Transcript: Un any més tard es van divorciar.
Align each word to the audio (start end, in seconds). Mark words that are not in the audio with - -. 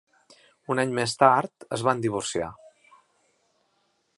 Un 0.75 0.81
any 0.83 0.95
més 0.99 1.13
tard 1.23 1.67
es 1.77 1.83
van 1.89 2.01
divorciar. 2.07 2.49